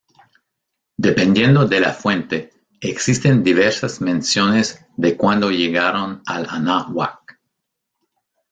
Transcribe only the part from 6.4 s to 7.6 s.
Anáhuac.